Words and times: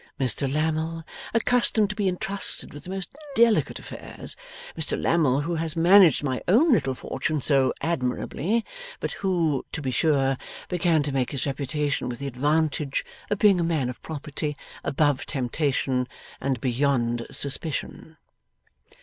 Mr 0.19 0.51
Lammle, 0.51 1.03
accustomed 1.31 1.87
to 1.91 1.95
be 1.95 2.07
intrusted 2.07 2.73
with 2.73 2.85
the 2.85 2.89
most 2.89 3.11
delicate 3.35 3.77
affairs. 3.77 4.35
Mr 4.75 4.99
Lammle, 4.99 5.41
who 5.43 5.53
has 5.57 5.75
managed 5.75 6.23
my 6.23 6.41
own 6.47 6.71
little 6.71 6.95
fortune 6.95 7.39
so 7.39 7.71
admirably, 7.81 8.65
but 8.99 9.11
who, 9.21 9.63
to 9.71 9.79
be 9.79 9.91
sure, 9.91 10.37
began 10.69 11.03
to 11.03 11.11
make 11.11 11.29
his 11.29 11.45
reputation 11.45 12.09
with 12.09 12.17
the 12.17 12.25
advantage 12.25 13.05
of 13.29 13.37
being 13.37 13.59
a 13.59 13.63
man 13.63 13.89
of 13.91 14.01
property, 14.01 14.57
above 14.83 15.27
temptation, 15.27 16.07
and 16.39 16.59
beyond 16.59 17.27
suspicion. 17.29 18.17